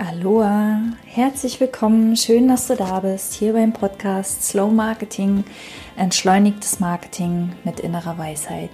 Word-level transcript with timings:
Aloha, 0.00 0.78
herzlich 1.06 1.58
willkommen, 1.58 2.16
schön, 2.16 2.46
dass 2.46 2.68
du 2.68 2.76
da 2.76 3.00
bist, 3.00 3.34
hier 3.34 3.54
beim 3.54 3.72
Podcast 3.72 4.44
Slow 4.44 4.72
Marketing, 4.72 5.42
entschleunigtes 5.96 6.78
Marketing 6.78 7.54
mit 7.64 7.80
innerer 7.80 8.16
Weisheit. 8.16 8.70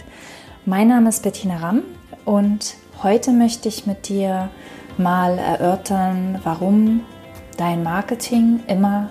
Mein 0.66 0.88
Name 0.88 1.08
ist 1.08 1.22
Bettina 1.22 1.56
Ramm 1.56 1.82
und 2.26 2.74
heute 3.02 3.32
möchte 3.32 3.70
ich 3.70 3.86
mit 3.86 4.10
dir 4.10 4.50
mal 4.98 5.38
erörtern, 5.38 6.40
warum 6.44 7.06
dein 7.56 7.82
Marketing 7.82 8.60
immer 8.66 9.08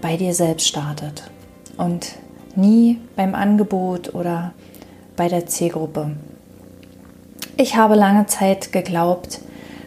bei 0.00 0.16
dir 0.16 0.32
selbst 0.32 0.66
startet 0.66 1.30
und 1.76 2.14
nie 2.54 2.98
beim 3.14 3.34
Angebot 3.34 4.14
oder 4.14 4.54
bei 5.16 5.28
der 5.28 5.44
Zielgruppe. 5.44 6.16
Ich 7.58 7.76
habe 7.76 7.94
lange 7.94 8.24
Zeit 8.24 8.72
geglaubt, 8.72 9.40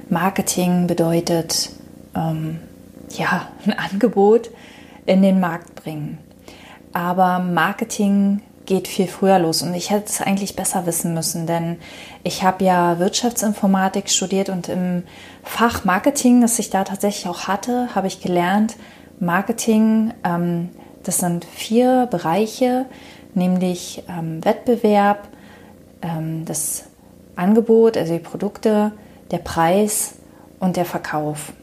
Marketing 0.09 0.87
bedeutet, 0.87 1.71
ähm, 2.15 2.59
ja, 3.11 3.47
ein 3.65 3.77
Angebot 3.77 4.49
in 5.05 5.21
den 5.21 5.39
Markt 5.39 5.75
bringen. 5.75 6.17
Aber 6.93 7.39
Marketing 7.39 8.41
geht 8.65 8.87
viel 8.87 9.07
früher 9.07 9.39
los 9.39 9.63
und 9.63 9.73
ich 9.73 9.89
hätte 9.89 10.05
es 10.05 10.21
eigentlich 10.21 10.55
besser 10.55 10.85
wissen 10.85 11.15
müssen, 11.15 11.47
denn 11.47 11.77
ich 12.23 12.43
habe 12.43 12.63
ja 12.63 12.99
Wirtschaftsinformatik 12.99 14.09
studiert 14.09 14.49
und 14.49 14.69
im 14.69 15.03
Fach 15.43 15.85
Marketing, 15.85 16.41
das 16.41 16.59
ich 16.59 16.69
da 16.69 16.83
tatsächlich 16.83 17.27
auch 17.27 17.47
hatte, 17.47 17.95
habe 17.95 18.05
ich 18.05 18.21
gelernt, 18.21 18.75
Marketing, 19.19 20.13
ähm, 20.23 20.69
das 21.03 21.17
sind 21.17 21.45
vier 21.45 22.07
Bereiche, 22.11 22.85
nämlich 23.33 24.03
ähm, 24.07 24.45
Wettbewerb, 24.45 25.27
ähm, 26.03 26.45
das 26.45 26.85
Angebot, 27.35 27.97
also 27.97 28.13
die 28.13 28.19
Produkte, 28.19 28.91
der 29.31 29.39
Preis 29.39 30.15
und 30.59 30.77
der 30.77 30.85
Verkauf. 30.85 31.53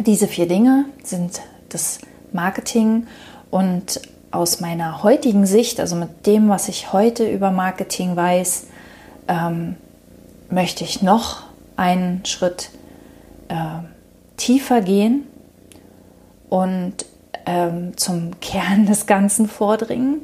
Diese 0.00 0.26
vier 0.26 0.48
Dinge 0.48 0.86
sind 1.02 1.40
das 1.68 2.00
Marketing 2.32 3.06
und 3.50 4.00
aus 4.32 4.60
meiner 4.60 5.04
heutigen 5.04 5.46
Sicht, 5.46 5.78
also 5.78 5.94
mit 5.94 6.26
dem, 6.26 6.48
was 6.48 6.68
ich 6.68 6.92
heute 6.92 7.30
über 7.30 7.52
Marketing 7.52 8.16
weiß, 8.16 8.66
ähm, 9.28 9.76
möchte 10.50 10.82
ich 10.82 11.02
noch 11.02 11.44
einen 11.76 12.24
Schritt 12.24 12.70
äh, 13.48 13.54
tiefer 14.36 14.80
gehen 14.80 15.26
und 16.48 17.06
ähm, 17.46 17.96
zum 17.96 18.32
Kern 18.40 18.86
des 18.86 19.06
Ganzen 19.06 19.48
vordringen. 19.48 20.20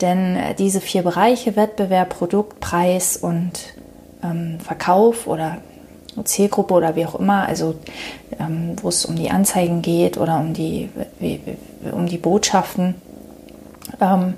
Denn 0.00 0.36
äh, 0.36 0.54
diese 0.54 0.80
vier 0.80 1.02
Bereiche, 1.02 1.56
Wettbewerb, 1.56 2.10
Produkt, 2.10 2.60
Preis 2.60 3.16
und 3.16 3.74
ähm, 4.22 4.58
Verkauf 4.60 5.26
oder 5.26 5.58
Zielgruppe 6.24 6.74
oder 6.74 6.96
wie 6.96 7.06
auch 7.06 7.16
immer, 7.16 7.46
also 7.46 7.74
ähm, 8.38 8.76
wo 8.80 8.88
es 8.88 9.04
um 9.04 9.16
die 9.16 9.30
Anzeigen 9.30 9.82
geht 9.82 10.16
oder 10.16 10.40
um 10.40 10.54
die, 10.54 10.88
wie, 11.18 11.40
um 11.92 12.06
die 12.06 12.18
Botschaften, 12.18 12.94
ähm, 14.00 14.34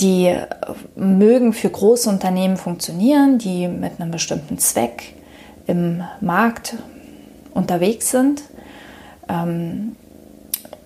die 0.00 0.34
mögen 0.96 1.52
für 1.52 1.70
große 1.70 2.08
Unternehmen 2.08 2.56
funktionieren, 2.56 3.38
die 3.38 3.68
mit 3.68 4.00
einem 4.00 4.10
bestimmten 4.10 4.58
Zweck 4.58 5.14
im 5.66 6.02
Markt 6.20 6.74
unterwegs 7.54 8.10
sind. 8.10 8.42
Ähm, 9.28 9.96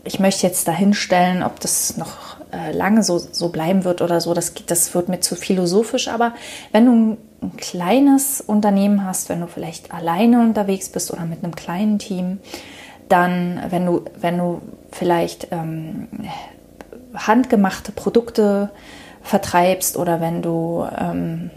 ich 0.04 0.20
möchte 0.20 0.46
jetzt 0.46 0.68
dahinstellen, 0.68 1.42
ob 1.42 1.60
das 1.60 1.96
noch 1.96 2.36
äh, 2.52 2.72
lange 2.72 3.02
so, 3.02 3.18
so 3.18 3.48
bleiben 3.48 3.84
wird 3.84 4.02
oder 4.02 4.20
so, 4.20 4.34
das, 4.34 4.52
das 4.66 4.94
wird 4.94 5.08
mir 5.08 5.20
zu 5.20 5.34
philosophisch, 5.34 6.08
aber 6.08 6.34
wenn 6.72 6.86
du 6.86 7.16
ein 7.46 7.56
kleines 7.56 8.40
Unternehmen 8.40 9.04
hast, 9.04 9.28
wenn 9.28 9.40
du 9.40 9.46
vielleicht 9.46 9.92
alleine 9.92 10.40
unterwegs 10.40 10.88
bist 10.88 11.12
oder 11.12 11.24
mit 11.24 11.42
einem 11.42 11.54
kleinen 11.54 11.98
Team, 11.98 12.38
dann, 13.08 13.62
wenn 13.70 13.86
du, 13.86 14.04
wenn 14.20 14.38
du 14.38 14.62
vielleicht 14.90 15.48
ähm, 15.52 16.08
handgemachte 17.14 17.92
Produkte 17.92 18.70
vertreibst 19.22 19.96
oder 19.96 20.20
wenn 20.20 20.42
du 20.42 20.86
ähm, 20.98 21.50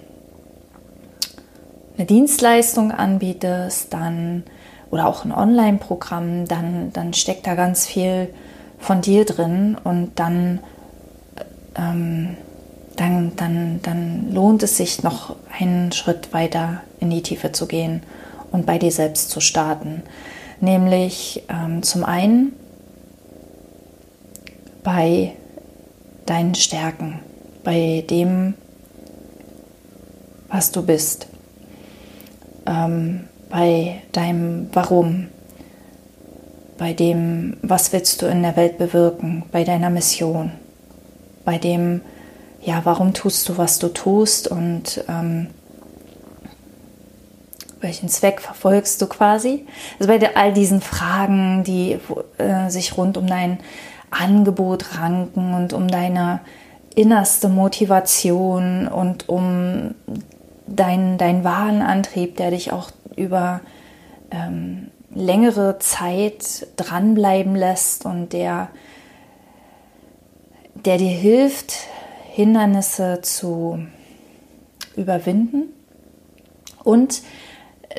eine 1.98 2.06
Dienstleistung 2.06 2.92
anbietest, 2.92 3.94
dann 3.94 4.44
oder 4.92 5.08
auch 5.08 5.26
ein 5.26 5.32
Online-Programm, 5.32 6.48
dann, 6.48 6.92
dann 6.94 7.14
steckt 7.14 7.46
da 7.46 7.56
ganz 7.56 7.86
viel 7.86 8.34
von 8.80 9.02
dir 9.02 9.26
drin 9.26 9.78
und 9.84 10.18
dann 10.20 10.60
ähm, 11.76 12.38
dann, 13.00 13.32
dann, 13.38 13.80
dann 13.82 14.34
lohnt 14.34 14.62
es 14.62 14.76
sich 14.76 15.04
noch 15.04 15.36
einen 15.58 15.94
Schritt 15.94 16.34
weiter 16.34 16.82
in 17.00 17.10
die 17.10 17.22
Tiefe 17.22 17.54
zu 17.54 17.66
gehen 17.66 18.04
und 18.52 18.66
bei 18.66 18.78
dir 18.78 18.92
selbst 18.92 19.30
zu 19.30 19.40
starten. 19.40 20.04
Nämlich 20.60 21.44
ähm, 21.48 21.82
zum 21.82 22.04
einen 22.04 22.52
bei 24.84 25.32
deinen 26.26 26.56
Stärken, 26.56 27.20
bei 27.64 28.04
dem, 28.10 28.56
was 30.50 30.72
du 30.72 30.86
bist, 30.86 31.28
ähm, 32.66 33.30
bei 33.50 34.02
deinem 34.12 34.68
Warum, 34.74 35.28
bei 36.78 36.92
dem, 36.92 37.56
was 37.62 37.94
willst 37.94 38.22
du 38.22 38.26
in 38.26 38.42
der 38.44 38.58
Welt 38.58 38.78
bewirken, 38.78 39.44
bei 39.54 39.64
deiner 39.64 39.90
Mission, 39.90 40.52
bei 41.46 41.58
dem, 41.58 42.02
ja, 42.62 42.82
warum 42.84 43.14
tust 43.14 43.48
du, 43.50 43.58
was 43.58 43.80
du 43.80 43.88
tust 43.90 44.48
und 44.48 45.04
ähm, 45.08 45.48
welchen 47.82 48.10
Zweck 48.10 48.42
verfolgst 48.42 49.02
du 49.02 49.08
quasi? 49.08 49.66
Also 50.00 50.12
bei 50.12 50.36
all 50.36 50.54
diesen 50.54 50.82
Fragen, 50.82 51.64
die 51.64 51.98
äh, 52.38 52.70
sich 52.70 52.98
rund 52.98 53.18
um 53.18 53.28
dein 53.28 53.60
Angebot 54.12 54.98
ranken 54.98 55.54
und 55.54 55.74
um 55.74 55.88
deine 55.88 56.42
innerste 56.96 57.48
Motivation 57.48 58.88
und 58.88 59.30
um 59.30 59.96
deinen 60.68 61.18
dein 61.18 61.44
wahren 61.44 61.82
Antrieb, 61.82 62.38
der 62.38 62.52
dich 62.52 62.72
auch 62.74 62.92
über 63.16 63.62
ähm, 64.32 64.92
längere 65.14 65.80
Zeit 65.80 66.68
dranbleiben 66.76 67.56
lässt 67.56 68.06
und 68.06 68.34
der, 68.34 68.70
der 70.74 70.98
dir 70.98 71.10
hilft, 71.10 71.74
Hindernisse 72.40 73.20
zu 73.22 73.80
überwinden 74.96 75.74
und 76.86 77.22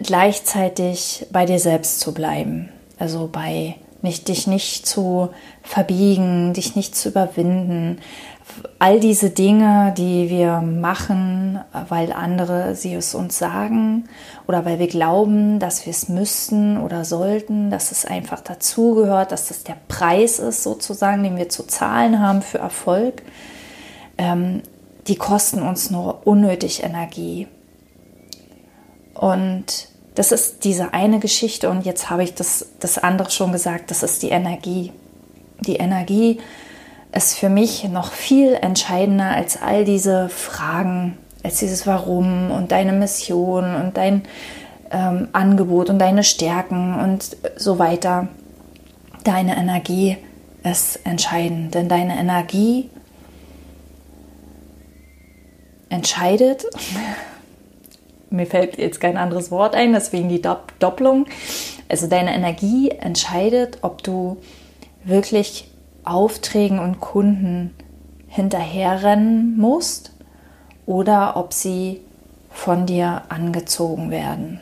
gleichzeitig 0.02 1.26
bei 1.30 1.44
dir 1.44 1.58
selbst 1.58 2.00
zu 2.00 2.14
bleiben. 2.14 2.70
Also 2.98 3.28
bei 3.30 3.76
nicht, 4.00 4.28
dich 4.28 4.46
nicht 4.46 4.86
zu 4.86 5.28
verbiegen, 5.62 6.54
dich 6.54 6.74
nicht 6.74 6.96
zu 6.96 7.10
überwinden. 7.10 7.98
All 8.78 8.98
diese 8.98 9.28
Dinge, 9.28 9.92
die 9.98 10.30
wir 10.30 10.62
machen, 10.62 11.60
weil 11.90 12.10
andere 12.10 12.74
sie 12.74 12.94
es 12.94 13.14
uns 13.14 13.36
sagen 13.36 14.08
oder 14.48 14.64
weil 14.64 14.78
wir 14.78 14.88
glauben, 14.88 15.58
dass 15.58 15.84
wir 15.84 15.90
es 15.90 16.08
müssten 16.08 16.78
oder 16.78 17.04
sollten, 17.04 17.70
dass 17.70 17.92
es 17.92 18.06
einfach 18.06 18.40
dazugehört, 18.40 19.32
dass 19.32 19.48
das 19.48 19.64
der 19.64 19.76
Preis 19.86 20.38
ist 20.38 20.62
sozusagen, 20.62 21.24
den 21.24 21.36
wir 21.36 21.50
zu 21.50 21.64
zahlen 21.64 22.20
haben 22.20 22.40
für 22.40 22.56
Erfolg 22.56 23.22
ähm, 24.20 24.62
die 25.06 25.16
kosten 25.16 25.62
uns 25.62 25.91
nur 25.91 26.26
unnötig 26.26 26.84
Energie. 26.84 27.48
Und 29.14 29.88
das 30.14 30.31
ist 30.31 30.64
diese 30.64 30.92
eine 30.92 31.20
Geschichte 31.20 31.70
und 31.70 31.86
jetzt 31.86 32.10
habe 32.10 32.22
ich 32.22 32.34
das, 32.34 32.66
das 32.81 32.98
andere 32.98 33.31
schon 33.31 33.50
gesagt, 33.50 33.91
das 33.91 34.03
ist 34.03 34.22
die 34.22 34.28
Energie. 34.28 34.92
Die 35.60 35.76
Energie 35.76 36.38
ist 37.12 37.38
für 37.38 37.48
mich 37.48 37.84
noch 37.88 38.12
viel 38.12 38.54
entscheidender 38.54 39.31
als 39.31 39.60
all 39.60 39.84
diese 39.84 40.28
Fragen, 40.28 41.16
als 41.42 41.58
dieses 41.58 41.87
Warum 41.87 42.50
und 42.50 42.72
deine 42.72 42.92
Mission 42.92 43.75
und 43.75 43.97
dein 43.97 44.22
ähm, 44.91 45.28
Angebot 45.32 45.88
und 45.88 45.98
deine 45.98 46.25
Stärken 46.25 47.00
und 47.00 47.37
so 47.56 47.78
weiter. 47.78 48.28
Deine 49.25 49.56
Energie 49.56 50.19
ist 50.62 51.00
entscheidend, 51.06 51.75
denn 51.75 51.88
deine 51.88 52.19
Energie 52.19 52.90
entscheidet, 55.90 56.64
mir 58.31 58.46
fällt 58.46 58.78
jetzt 58.78 59.00
kein 59.00 59.16
anderes 59.16 59.50
Wort 59.50 59.75
ein, 59.75 59.92
deswegen 59.92 60.28
die 60.28 60.40
Doppelung, 60.40 61.26
also 61.88 62.06
deine 62.06 62.34
Energie 62.34 62.90
entscheidet, 62.90 63.78
ob 63.82 64.02
du 64.02 64.38
wirklich 65.04 65.69
Aufträgen 66.04 66.78
und 66.78 67.00
Kunden 67.00 67.75
hinterherrennen 68.28 69.58
musst 69.58 70.12
oder 70.87 71.37
ob 71.37 71.52
sie 71.52 72.00
von 72.50 72.86
dir 72.86 73.22
angezogen 73.28 74.10
werden. 74.10 74.60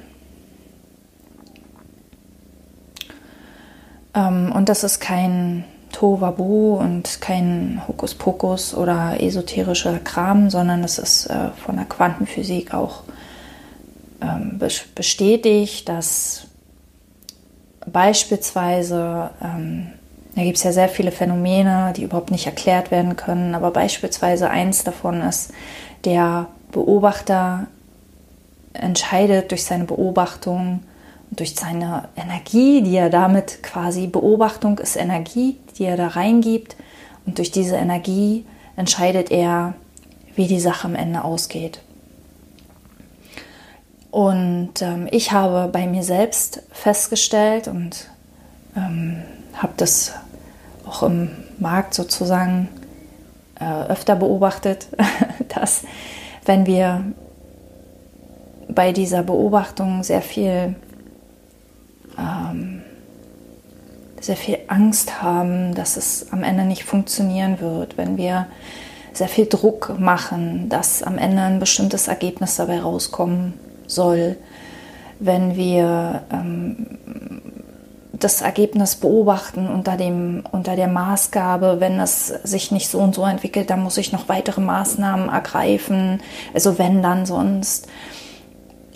Ähm, 4.15 4.53
und 4.55 4.69
das 4.69 4.85
ist 4.85 5.01
kein 5.01 5.65
Tohuwabohu 5.99 6.77
und 6.77 7.21
kein 7.21 7.83
Hokuspokus 7.89 8.73
oder 8.73 9.21
esoterischer 9.21 9.99
Kram, 9.99 10.49
sondern 10.49 10.85
es 10.85 10.99
ist 10.99 11.27
äh, 11.27 11.49
von 11.65 11.75
der 11.75 11.87
Quantenphysik 11.87 12.73
auch 12.73 13.03
ähm, 14.23 14.61
bestätigt, 14.95 15.89
dass 15.89 16.47
beispielsweise, 17.85 19.31
ähm, 19.43 19.89
da 20.37 20.43
gibt 20.43 20.59
es 20.59 20.63
ja 20.63 20.71
sehr 20.71 20.89
viele 20.89 21.11
Phänomene, 21.11 21.93
die 21.97 22.05
überhaupt 22.05 22.31
nicht 22.31 22.47
erklärt 22.47 22.93
werden 22.93 23.17
können, 23.17 23.57
aber 23.57 23.73
beispielsweise 23.73 24.51
eins 24.51 24.85
davon 24.85 25.21
ist, 25.21 25.51
der 26.05 26.47
Beobachter 26.71 27.67
entscheidet 28.73 29.51
durch 29.51 29.65
seine 29.65 29.85
Beobachtung, 29.85 30.85
durch 31.33 31.57
seine 31.57 32.09
Energie, 32.15 32.83
die 32.83 32.97
er 32.97 33.11
damit 33.11 33.65
quasi, 33.65 34.07
Beobachtung 34.07 34.79
ist 34.79 34.95
Energie, 34.97 35.57
die 35.79 35.85
er 35.85 35.97
da 35.97 36.09
reingibt, 36.09 36.77
und 37.27 37.37
durch 37.37 37.51
diese 37.51 37.77
Energie 37.77 38.47
entscheidet 38.77 39.31
er, 39.31 39.75
wie 40.35 40.47
die 40.47 40.61
Sache 40.61 40.87
am 40.87 40.95
Ende 40.95 41.25
ausgeht. 41.25 41.81
Und 44.11 44.81
ähm, 44.81 45.09
ich 45.11 45.33
habe 45.33 45.69
bei 45.71 45.87
mir 45.87 46.03
selbst 46.03 46.63
festgestellt 46.73 47.69
und 47.69 48.09
ähm, 48.75 49.23
habe 49.53 49.75
das 49.77 50.15
auch 50.87 51.03
im 51.03 51.31
Markt 51.59 51.93
sozusagen 51.93 52.69
äh, 53.61 53.85
öfter 53.89 54.17
beobachtet, 54.17 54.89
dass 55.55 55.83
wenn 56.47 56.65
wir 56.65 57.05
bei 58.69 58.93
dieser 58.93 59.23
Beobachtung 59.23 60.03
sehr 60.03 60.23
viel 60.23 60.77
ähm, 62.17 62.83
sehr 64.29 64.37
viel 64.37 64.59
Angst 64.69 65.23
haben, 65.23 65.75
dass 65.75 65.97
es 65.97 66.27
am 66.33 66.43
Ende 66.43 66.67
nicht 66.67 66.85
funktionieren 66.85 67.61
wird, 67.61 67.97
wenn 67.97 68.19
wir 68.19 68.47
sehr 69.15 69.27
viel 69.27 69.47
Druck 69.47 69.99
machen, 69.99 70.69
dass 70.69 71.03
am 71.03 71.17
Ende 71.17 71.41
ein 71.41 71.59
bestimmtes 71.59 72.09
Ergebnis 72.09 72.57
dabei 72.57 72.81
rauskommen 72.81 73.55
soll, 73.87 74.37
wenn 75.19 75.57
wir 75.57 76.25
ähm, 76.31 76.99
das 78.13 78.43
Ergebnis 78.43 78.97
beobachten 78.97 79.67
unter, 79.67 79.97
dem, 79.97 80.45
unter 80.53 80.77
der 80.77 80.89
Maßgabe, 80.89 81.77
wenn 81.81 81.99
es 81.99 82.27
sich 82.27 82.71
nicht 82.71 82.91
so 82.91 82.99
und 82.99 83.15
so 83.15 83.25
entwickelt, 83.25 83.71
dann 83.71 83.83
muss 83.83 83.97
ich 83.97 84.13
noch 84.13 84.29
weitere 84.29 84.61
Maßnahmen 84.61 85.31
ergreifen, 85.31 86.21
also 86.53 86.79
wenn 86.79 87.03
dann 87.03 87.25
sonst, 87.25 87.89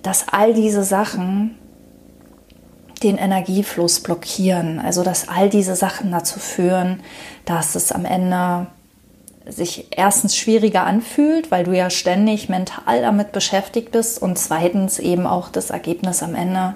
dass 0.02 0.26
all 0.30 0.52
diese 0.52 0.84
Sachen 0.84 1.56
den 3.02 3.18
Energiefluss 3.18 4.00
blockieren. 4.00 4.78
Also 4.78 5.02
dass 5.02 5.28
all 5.28 5.50
diese 5.50 5.76
Sachen 5.76 6.10
dazu 6.10 6.38
führen, 6.38 7.02
dass 7.44 7.74
es 7.74 7.92
am 7.92 8.04
Ende 8.04 8.66
sich 9.46 9.88
erstens 9.90 10.36
schwieriger 10.36 10.84
anfühlt, 10.84 11.50
weil 11.50 11.64
du 11.64 11.76
ja 11.76 11.90
ständig 11.90 12.48
mental 12.48 13.02
damit 13.02 13.32
beschäftigt 13.32 13.90
bist 13.90 14.22
und 14.22 14.38
zweitens 14.38 14.98
eben 14.98 15.26
auch 15.26 15.48
das 15.48 15.70
Ergebnis 15.70 16.22
am 16.22 16.34
Ende 16.34 16.74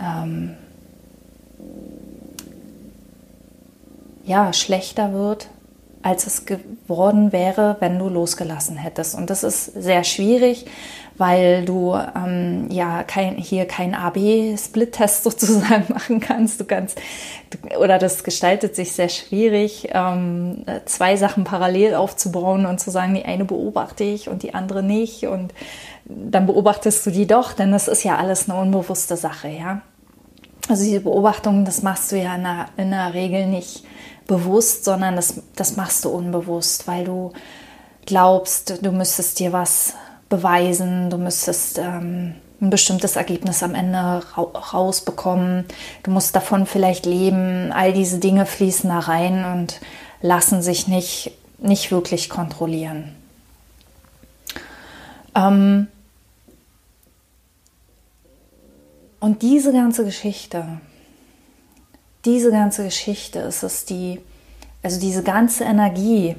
ähm, 0.00 0.56
ja 4.24 4.52
schlechter 4.52 5.12
wird, 5.12 5.48
als 6.02 6.26
es 6.26 6.46
geworden 6.46 7.32
wäre, 7.32 7.76
wenn 7.80 7.98
du 7.98 8.08
losgelassen 8.08 8.76
hättest. 8.76 9.14
Und 9.14 9.30
das 9.30 9.42
ist 9.42 9.66
sehr 9.66 10.04
schwierig, 10.04 10.66
weil 11.16 11.64
du 11.64 11.94
ähm, 11.94 12.68
ja 12.70 13.02
kein, 13.02 13.36
hier 13.36 13.66
keinen 13.66 13.94
AB-Split-Test 13.94 15.24
sozusagen 15.24 15.84
machen 15.92 16.20
kannst. 16.20 16.60
Du 16.60 16.64
kannst, 16.64 17.00
oder 17.78 17.98
das 17.98 18.22
gestaltet 18.22 18.76
sich 18.76 18.92
sehr 18.92 19.08
schwierig, 19.08 19.88
ähm, 19.92 20.64
zwei 20.84 21.16
Sachen 21.16 21.44
parallel 21.44 21.94
aufzubauen 21.94 22.66
und 22.66 22.78
zu 22.78 22.90
sagen, 22.90 23.14
die 23.14 23.24
eine 23.24 23.44
beobachte 23.44 24.04
ich 24.04 24.28
und 24.28 24.42
die 24.42 24.54
andere 24.54 24.82
nicht. 24.82 25.26
Und 25.26 25.52
dann 26.04 26.46
beobachtest 26.46 27.04
du 27.06 27.10
die 27.10 27.26
doch, 27.26 27.52
denn 27.52 27.72
das 27.72 27.88
ist 27.88 28.04
ja 28.04 28.16
alles 28.16 28.48
eine 28.48 28.58
unbewusste 28.58 29.16
Sache, 29.16 29.48
ja. 29.48 29.82
Also 30.68 30.84
diese 30.84 31.00
Beobachtung, 31.00 31.64
das 31.64 31.82
machst 31.82 32.12
du 32.12 32.20
ja 32.20 32.34
in 32.34 32.42
der, 32.42 32.66
in 32.76 32.90
der 32.90 33.14
Regel 33.14 33.46
nicht 33.46 33.84
bewusst, 34.26 34.84
sondern 34.84 35.16
das, 35.16 35.40
das 35.56 35.76
machst 35.76 36.04
du 36.04 36.10
unbewusst, 36.10 36.86
weil 36.86 37.04
du 37.04 37.32
glaubst, 38.04 38.84
du 38.84 38.92
müsstest 38.92 39.38
dir 39.38 39.52
was 39.52 39.94
beweisen, 40.28 41.08
du 41.08 41.16
müsstest 41.16 41.78
ähm, 41.78 42.34
ein 42.60 42.70
bestimmtes 42.70 43.16
Ergebnis 43.16 43.62
am 43.62 43.74
Ende 43.74 43.98
ra 43.98 44.42
rausbekommen, 44.72 45.64
du 46.02 46.10
musst 46.10 46.36
davon 46.36 46.66
vielleicht 46.66 47.06
leben, 47.06 47.72
all 47.72 47.92
diese 47.94 48.18
Dinge 48.18 48.44
fließen 48.44 48.90
da 48.90 48.98
rein 48.98 49.44
und 49.44 49.80
lassen 50.20 50.60
sich 50.60 50.88
nicht, 50.88 51.32
nicht 51.58 51.90
wirklich 51.90 52.28
kontrollieren. 52.28 53.14
Ähm 55.34 55.88
und 59.20 59.42
diese 59.42 59.72
ganze 59.72 60.04
Geschichte, 60.04 60.64
diese 62.24 62.50
ganze 62.50 62.84
Geschichte 62.84 63.40
ist 63.40 63.62
es, 63.62 63.84
die, 63.84 64.20
also 64.82 65.00
diese 65.00 65.22
ganze 65.22 65.64
Energie, 65.64 66.36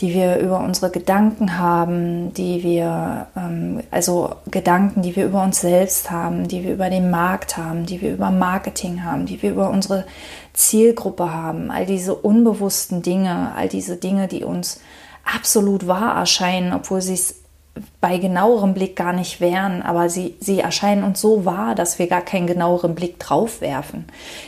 die 0.00 0.12
wir 0.12 0.38
über 0.38 0.58
unsere 0.58 0.90
Gedanken 0.90 1.58
haben, 1.58 2.34
die 2.34 2.62
wir, 2.62 3.28
ähm, 3.36 3.80
also 3.90 4.34
Gedanken, 4.50 5.02
die 5.02 5.14
wir 5.14 5.26
über 5.26 5.42
uns 5.42 5.60
selbst 5.60 6.10
haben, 6.10 6.48
die 6.48 6.64
wir 6.64 6.72
über 6.72 6.90
den 6.90 7.10
Markt 7.10 7.56
haben, 7.56 7.86
die 7.86 8.00
wir 8.00 8.12
über 8.12 8.30
Marketing 8.30 9.04
haben, 9.04 9.26
die 9.26 9.40
wir 9.40 9.52
über 9.52 9.70
unsere 9.70 10.04
Zielgruppe 10.52 11.32
haben, 11.32 11.70
all 11.70 11.86
diese 11.86 12.14
unbewussten 12.14 13.02
Dinge, 13.02 13.52
all 13.56 13.68
diese 13.68 13.96
Dinge, 13.96 14.26
die 14.26 14.42
uns 14.42 14.80
absolut 15.24 15.86
wahr 15.86 16.16
erscheinen, 16.16 16.72
obwohl 16.72 17.00
sie 17.00 17.14
es 17.14 17.43
bei 18.00 18.18
genauerem 18.18 18.72
Blick 18.72 18.94
gar 18.94 19.12
nicht 19.12 19.40
wären, 19.40 19.82
aber 19.82 20.08
sie, 20.08 20.36
sie 20.38 20.60
erscheinen 20.60 21.02
uns 21.02 21.20
so 21.20 21.44
wahr, 21.44 21.74
dass 21.74 21.98
wir 21.98 22.06
gar 22.06 22.20
keinen 22.20 22.46
genaueren 22.46 22.94
Blick 22.94 23.18
drauf 23.18 23.60
werfen. 23.60 24.04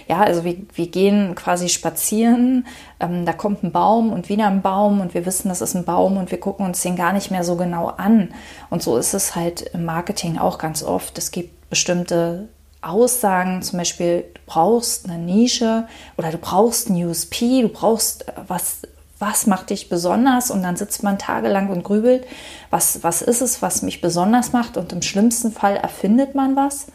Ja, 0.06 0.20
also 0.20 0.44
wir, 0.44 0.56
wir 0.74 0.86
gehen 0.86 1.34
quasi 1.34 1.68
spazieren, 1.68 2.66
ähm, 3.00 3.26
da 3.26 3.32
kommt 3.32 3.64
ein 3.64 3.72
Baum 3.72 4.12
und 4.12 4.28
wieder 4.28 4.46
ein 4.46 4.62
Baum 4.62 5.00
und 5.00 5.12
wir 5.14 5.26
wissen, 5.26 5.48
das 5.48 5.60
ist 5.60 5.74
ein 5.74 5.84
Baum 5.84 6.16
und 6.16 6.30
wir 6.30 6.38
gucken 6.38 6.64
uns 6.64 6.82
den 6.82 6.94
gar 6.94 7.12
nicht 7.12 7.32
mehr 7.32 7.42
so 7.42 7.56
genau 7.56 7.88
an. 7.88 8.28
Und 8.70 8.82
so 8.82 8.96
ist 8.96 9.12
es 9.12 9.34
halt 9.34 9.62
im 9.72 9.84
Marketing 9.84 10.38
auch 10.38 10.58
ganz 10.58 10.84
oft. 10.84 11.18
Es 11.18 11.32
gibt 11.32 11.68
bestimmte 11.68 12.48
Aussagen, 12.80 13.62
zum 13.62 13.78
Beispiel, 13.78 14.24
du 14.34 14.40
brauchst 14.46 15.08
eine 15.08 15.18
Nische 15.18 15.88
oder 16.16 16.30
du 16.30 16.38
brauchst 16.38 16.90
ein 16.90 17.04
USP, 17.04 17.62
du 17.62 17.68
brauchst 17.68 18.26
was 18.46 18.82
was 19.18 19.46
macht 19.46 19.70
dich 19.70 19.88
besonders? 19.88 20.50
Und 20.50 20.62
dann 20.62 20.76
sitzt 20.76 21.02
man 21.02 21.18
tagelang 21.18 21.68
und 21.68 21.84
grübelt, 21.84 22.26
was, 22.70 23.02
was 23.02 23.22
ist 23.22 23.40
es, 23.40 23.62
was 23.62 23.82
mich 23.82 24.00
besonders 24.00 24.52
macht? 24.52 24.76
Und 24.76 24.92
im 24.92 25.02
schlimmsten 25.02 25.52
Fall 25.52 25.76
erfindet 25.76 26.34
man 26.34 26.56
was. 26.56 26.86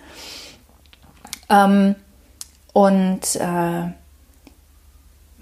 Ähm, 1.49 1.95
und 2.73 3.35
äh, 3.35 3.91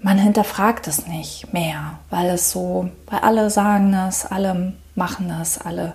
man 0.02 0.18
hinterfragt 0.18 0.88
es 0.88 1.06
nicht 1.06 1.52
mehr, 1.52 1.98
weil 2.08 2.30
es 2.30 2.50
so, 2.50 2.90
weil 3.06 3.20
alle 3.20 3.50
sagen 3.50 3.92
das, 3.92 4.24
alle 4.26 4.72
machen 4.94 5.28
das, 5.28 5.58
alle. 5.58 5.94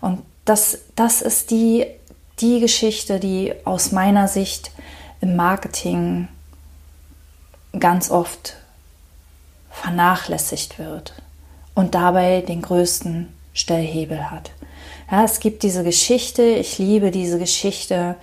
Und 0.00 0.22
das, 0.44 0.78
das 0.96 1.20
ist 1.20 1.50
die, 1.50 1.86
die 2.40 2.60
Geschichte, 2.60 3.20
die 3.20 3.52
aus 3.64 3.92
meiner 3.92 4.26
Sicht 4.26 4.72
im 5.20 5.36
Marketing 5.36 6.28
ganz 7.78 8.10
oft 8.10 8.56
vernachlässigt 9.82 10.78
wird 10.78 11.12
und 11.74 11.96
dabei 11.96 12.42
den 12.42 12.62
größten 12.62 13.28
Stellhebel 13.52 14.30
hat. 14.30 14.52
Ja, 15.10 15.24
es 15.24 15.40
gibt 15.40 15.64
diese 15.64 15.82
Geschichte, 15.82 16.42
ich 16.42 16.78
liebe 16.78 17.10
diese 17.10 17.38
Geschichte 17.38 18.14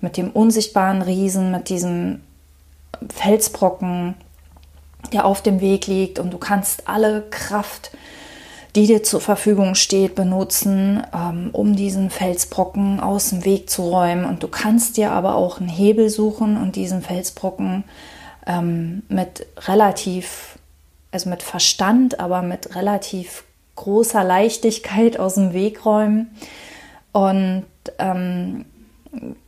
mit 0.00 0.16
dem 0.16 0.30
unsichtbaren 0.30 1.02
Riesen, 1.02 1.50
mit 1.50 1.70
diesem 1.70 2.22
Felsbrocken, 3.08 4.14
der 5.12 5.24
auf 5.24 5.42
dem 5.42 5.60
Weg 5.60 5.88
liegt 5.88 6.20
und 6.20 6.32
du 6.32 6.38
kannst 6.38 6.88
alle 6.88 7.22
Kraft, 7.30 7.90
die 8.76 8.86
dir 8.86 9.02
zur 9.02 9.20
Verfügung 9.20 9.74
steht, 9.74 10.14
benutzen, 10.14 11.02
ähm, 11.12 11.50
um 11.52 11.74
diesen 11.74 12.10
Felsbrocken 12.10 13.00
aus 13.00 13.30
dem 13.30 13.44
Weg 13.44 13.70
zu 13.70 13.82
räumen. 13.82 14.24
Und 14.24 14.42
du 14.44 14.48
kannst 14.48 14.98
dir 14.98 15.10
aber 15.10 15.34
auch 15.34 15.58
einen 15.58 15.68
Hebel 15.68 16.10
suchen 16.10 16.56
und 16.56 16.76
diesen 16.76 17.02
Felsbrocken 17.02 17.82
ähm, 18.46 19.02
mit 19.08 19.46
relativ 19.66 20.57
also 21.10 21.30
mit 21.30 21.42
Verstand, 21.42 22.20
aber 22.20 22.42
mit 22.42 22.74
relativ 22.74 23.44
großer 23.76 24.24
Leichtigkeit 24.24 25.18
aus 25.18 25.34
dem 25.34 25.52
Weg 25.52 25.84
räumen. 25.84 26.30
Und 27.12 27.64
ähm, 27.98 28.64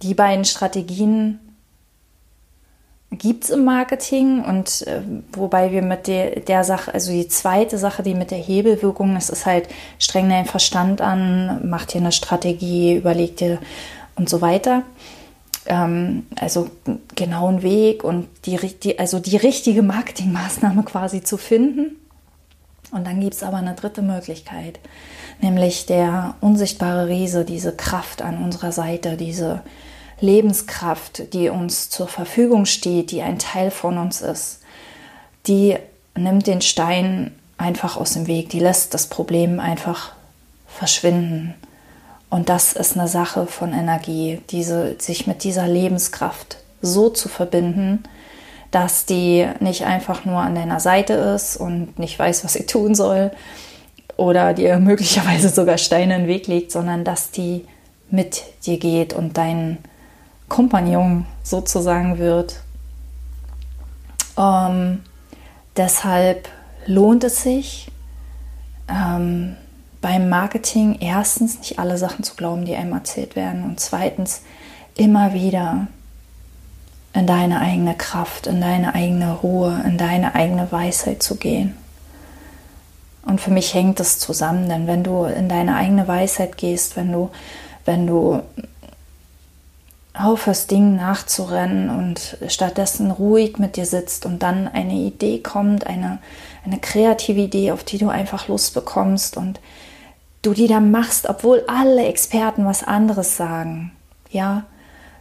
die 0.02 0.14
beiden 0.14 0.44
Strategien 0.44 1.40
gibt 3.10 3.44
es 3.44 3.50
im 3.50 3.64
Marketing 3.64 4.44
und 4.44 4.86
äh, 4.86 5.02
wobei 5.32 5.72
wir 5.72 5.82
mit 5.82 6.06
der, 6.06 6.40
der 6.40 6.62
Sache, 6.62 6.94
also 6.94 7.10
die 7.10 7.26
zweite 7.26 7.76
Sache, 7.76 8.02
die 8.02 8.14
mit 8.14 8.30
der 8.30 8.38
Hebelwirkung, 8.38 9.14
das 9.14 9.30
ist 9.30 9.46
halt 9.46 9.68
streng 9.98 10.28
deinen 10.28 10.46
Verstand 10.46 11.00
an, 11.00 11.68
mach 11.68 11.86
dir 11.86 11.98
eine 11.98 12.12
Strategie, 12.12 12.94
überleg 12.94 13.36
dir 13.36 13.58
und 14.14 14.28
so 14.28 14.40
weiter 14.40 14.84
ähm, 15.66 16.26
also 16.36 16.70
genauen 17.14 17.62
Weg 17.62 18.04
und 18.04 18.28
die, 18.46 18.56
die, 18.56 18.98
also 18.98 19.18
die 19.18 19.36
richtige 19.36 19.82
Marketingmaßnahme 19.82 20.82
quasi 20.84 21.22
zu 21.22 21.36
finden. 21.36 21.96
Und 22.92 23.06
dann 23.06 23.20
gibt 23.20 23.34
es 23.34 23.42
aber 23.42 23.58
eine 23.58 23.74
dritte 23.74 24.02
Möglichkeit, 24.02 24.80
nämlich 25.40 25.86
der 25.86 26.34
unsichtbare 26.40 27.08
Riese, 27.08 27.44
diese 27.44 27.74
Kraft 27.74 28.20
an 28.20 28.42
unserer 28.42 28.72
Seite, 28.72 29.16
diese 29.16 29.62
Lebenskraft, 30.20 31.32
die 31.32 31.48
uns 31.48 31.88
zur 31.88 32.08
Verfügung 32.08 32.66
steht, 32.66 33.10
die 33.10 33.22
ein 33.22 33.38
Teil 33.38 33.70
von 33.70 33.96
uns 33.96 34.20
ist, 34.20 34.60
die 35.46 35.76
nimmt 36.16 36.46
den 36.46 36.60
Stein 36.60 37.32
einfach 37.58 37.96
aus 37.96 38.14
dem 38.14 38.26
Weg, 38.26 38.50
die 38.50 38.58
lässt 38.58 38.92
das 38.94 39.06
Problem 39.06 39.60
einfach 39.60 40.12
verschwinden. 40.66 41.54
Und 42.30 42.48
das 42.48 42.72
ist 42.72 42.96
eine 42.96 43.08
Sache 43.08 43.46
von 43.46 43.72
Energie, 43.72 44.40
diese, 44.50 44.94
sich 44.98 45.26
mit 45.26 45.42
dieser 45.42 45.66
Lebenskraft 45.66 46.58
so 46.80 47.10
zu 47.10 47.28
verbinden, 47.28 48.04
dass 48.70 49.04
die 49.04 49.48
nicht 49.58 49.84
einfach 49.84 50.24
nur 50.24 50.38
an 50.38 50.54
deiner 50.54 50.78
Seite 50.78 51.14
ist 51.14 51.56
und 51.56 51.98
nicht 51.98 52.16
weiß, 52.16 52.44
was 52.44 52.52
sie 52.52 52.66
tun 52.66 52.94
soll 52.94 53.32
oder 54.16 54.54
dir 54.54 54.78
möglicherweise 54.78 55.48
sogar 55.48 55.76
Steine 55.76 56.14
in 56.14 56.20
den 56.22 56.28
Weg 56.28 56.46
legt, 56.46 56.70
sondern 56.70 57.04
dass 57.04 57.32
die 57.32 57.66
mit 58.10 58.44
dir 58.64 58.78
geht 58.78 59.12
und 59.12 59.36
dein 59.36 59.78
Kompagnon 60.48 61.26
sozusagen 61.42 62.18
wird. 62.18 62.60
Ähm, 64.38 65.02
deshalb 65.76 66.48
lohnt 66.86 67.24
es 67.24 67.42
sich, 67.42 67.90
ähm, 68.88 69.56
beim 70.00 70.28
Marketing 70.28 70.98
erstens 71.00 71.58
nicht 71.58 71.78
alle 71.78 71.98
Sachen 71.98 72.24
zu 72.24 72.34
glauben, 72.34 72.64
die 72.64 72.74
einem 72.74 72.92
erzählt 72.92 73.36
werden 73.36 73.64
und 73.64 73.80
zweitens 73.80 74.42
immer 74.96 75.34
wieder 75.34 75.88
in 77.12 77.26
deine 77.26 77.60
eigene 77.60 77.94
Kraft, 77.94 78.46
in 78.46 78.60
deine 78.60 78.94
eigene 78.94 79.32
Ruhe, 79.32 79.82
in 79.84 79.98
deine 79.98 80.34
eigene 80.34 80.70
Weisheit 80.70 81.22
zu 81.22 81.36
gehen. 81.36 81.76
Und 83.22 83.40
für 83.40 83.50
mich 83.50 83.74
hängt 83.74 84.00
das 84.00 84.18
zusammen, 84.18 84.68
denn 84.68 84.86
wenn 84.86 85.02
du 85.02 85.24
in 85.24 85.48
deine 85.48 85.76
eigene 85.76 86.08
Weisheit 86.08 86.56
gehst, 86.56 86.96
wenn 86.96 87.12
du, 87.12 87.30
wenn 87.84 88.06
du 88.06 88.42
aufhörst, 90.14 90.70
Dingen 90.70 90.96
nachzurennen 90.96 91.90
und 91.90 92.38
stattdessen 92.48 93.10
ruhig 93.10 93.58
mit 93.58 93.76
dir 93.76 93.86
sitzt 93.86 94.26
und 94.26 94.42
dann 94.42 94.68
eine 94.68 94.94
Idee 94.94 95.40
kommt, 95.40 95.86
eine, 95.86 96.18
eine 96.64 96.78
kreative 96.78 97.40
Idee, 97.40 97.72
auf 97.72 97.84
die 97.84 97.98
du 97.98 98.08
einfach 98.08 98.48
Lust 98.48 98.74
bekommst 98.74 99.36
und 99.36 99.60
du 100.42 100.54
die 100.54 100.66
dann 100.66 100.90
machst, 100.90 101.28
obwohl 101.28 101.64
alle 101.66 102.06
Experten 102.06 102.64
was 102.64 102.82
anderes 102.82 103.36
sagen. 103.36 103.92
Ja, 104.30 104.64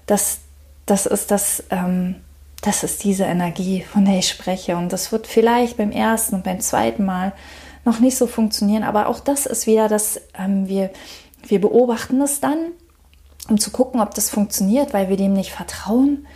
das, 0.06 0.40
das 0.86 1.06
ist 1.06 1.32
das, 1.32 1.64
ähm, 1.70 2.16
das 2.62 2.84
ist 2.84 3.04
diese 3.04 3.26
Energie, 3.26 3.82
von 3.82 4.06
der 4.06 4.20
ich 4.20 4.30
spreche. 4.30 4.78
Und 4.78 4.94
das 4.94 5.12
wird 5.12 5.28
vielleicht 5.28 5.78
beim 5.78 5.92
ersten 5.92 6.36
und 6.36 6.44
beim 6.44 6.60
zweiten 6.60 7.06
Mal 7.06 7.34
noch 7.86 8.00
nicht 8.00 8.18
so 8.18 8.28
funktionieren, 8.28 8.84
aber 8.84 9.08
auch 9.08 9.20
das 9.20 9.46
ist 9.46 9.66
wieder 9.66 9.88
das, 9.88 10.22
ähm, 10.38 10.68
wir, 10.68 10.92
wir 11.48 11.62
beobachten 11.62 12.22
es 12.22 12.40
dann, 12.40 12.58
um 13.50 13.58
zu 13.58 13.72
gucken, 13.72 14.02
ob 14.02 14.14
das 14.14 14.30
funktioniert, 14.30 14.94
weil 14.94 15.10
wir 15.10 15.18
dem 15.18 15.34
nicht 15.34 15.52
vertrauen 15.52 16.28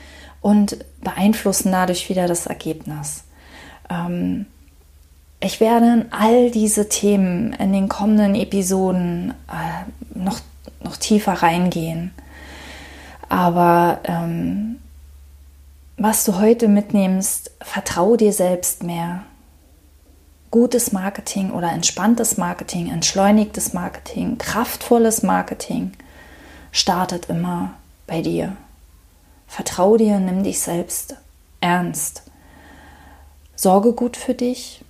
und 0.42 0.78
beeinflussen 1.02 1.72
dadurch 1.72 2.10
wieder 2.10 2.28
das 2.28 2.48
Ergebnis. 2.48 3.24
Ähm, 3.90 4.46
ich 5.44 5.60
werde 5.60 5.86
in 5.88 6.14
all 6.14 6.52
diese 6.52 6.88
Themen 6.88 7.54
in 7.54 7.74
den 7.74 7.90
kommenden 7.90 8.34
Episoden 8.34 9.34
äh, 9.50 10.18
noch, 10.18 10.40
noch 10.82 10.96
tiefer 10.96 11.34
reingehen. 11.34 12.12
Aber 13.28 14.00
ähm, 14.06 14.78
was 15.98 16.24
du 16.24 16.40
heute 16.40 16.68
mitnimmst, 16.68 17.52
vertraue 17.62 18.16
dir 18.18 18.32
selbst 18.32 18.84
mehr. 18.84 19.24
Gutes 20.50 20.92
Marketing 20.92 21.52
oder 21.52 21.72
entspanntes 21.72 22.38
Marketing, 22.38 22.90
entschleunigtes 22.90 23.74
Marketing, 23.74 24.38
kraftvolles 24.38 25.24
Marketing 25.24 25.92
startet 26.72 27.26
immer 27.26 27.74
bei 28.08 28.22
dir. 28.22 28.56
Vertraue 29.48 29.98
dir, 29.98 30.20
nimm 30.20 30.44
dich 30.44 30.60
selbst 30.60 31.16
ernst. 31.60 32.24
Sorge 33.56 33.94
gut 33.94 34.16
für 34.16 34.36
dich, 34.36 34.83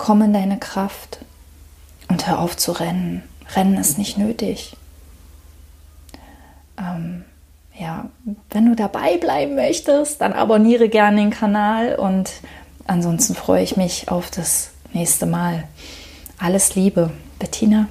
Komm 0.00 0.22
in 0.22 0.32
deine 0.32 0.58
Kraft 0.58 1.18
und 2.08 2.26
hör 2.26 2.38
auf 2.38 2.56
zu 2.56 2.72
rennen. 2.72 3.22
Rennen 3.54 3.76
ist 3.76 3.98
nicht 3.98 4.16
nötig. 4.16 4.74
Ähm, 6.78 7.26
ja, 7.78 8.08
wenn 8.48 8.64
du 8.64 8.74
dabei 8.74 9.18
bleiben 9.18 9.56
möchtest, 9.56 10.22
dann 10.22 10.32
abonniere 10.32 10.88
gerne 10.88 11.18
den 11.18 11.28
Kanal 11.28 11.96
und 11.96 12.30
ansonsten 12.86 13.34
freue 13.34 13.62
ich 13.62 13.76
mich 13.76 14.08
auf 14.08 14.30
das 14.30 14.70
nächste 14.94 15.26
Mal. 15.26 15.64
Alles 16.38 16.74
Liebe, 16.74 17.10
Bettina. 17.38 17.86